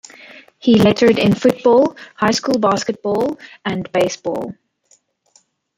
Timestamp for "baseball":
3.91-4.55